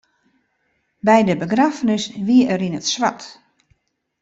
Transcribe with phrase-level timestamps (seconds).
[1.07, 3.23] By de begraffenis wie er yn it swart.